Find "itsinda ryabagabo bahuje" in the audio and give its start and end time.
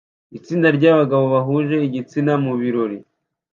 0.37-1.75